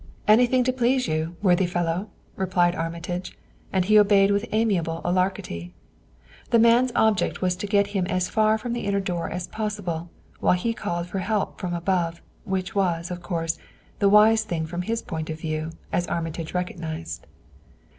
"Anything 0.27 0.63
to 0.63 0.73
please 0.73 1.07
you, 1.07 1.35
worthy 1.43 1.67
fellow," 1.67 2.09
replied 2.35 2.73
Armitage, 2.73 3.37
and 3.71 3.85
he 3.85 3.99
obeyed 3.99 4.31
with 4.31 4.47
amiable 4.51 4.99
alacrity. 5.05 5.75
The 6.49 6.57
man's 6.57 6.91
object 6.95 7.43
was 7.43 7.55
to 7.57 7.67
get 7.67 7.85
him 7.93 8.07
as 8.07 8.27
far 8.27 8.57
from 8.57 8.73
the 8.73 8.87
inner 8.87 8.99
door 8.99 9.29
as 9.29 9.45
possible 9.45 10.09
while 10.39 10.55
he 10.57 10.73
called 10.73 11.05
help 11.11 11.59
from 11.59 11.75
above, 11.75 12.19
which 12.45 12.73
was, 12.73 13.11
of 13.11 13.21
course, 13.21 13.59
the 13.99 14.09
wise 14.09 14.43
thing 14.43 14.65
from 14.65 14.81
his 14.81 15.03
point 15.03 15.29
of 15.29 15.39
view, 15.39 15.69
as 15.93 16.07
Armitage 16.07 16.55
recognized. 16.55 17.27